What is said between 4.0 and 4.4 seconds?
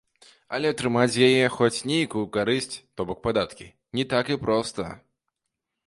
не так